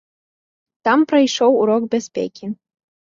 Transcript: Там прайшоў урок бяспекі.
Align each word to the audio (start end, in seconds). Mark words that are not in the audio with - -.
Там 0.87 1.03
прайшоў 1.11 1.51
урок 1.61 1.83
бяспекі. 1.97 2.45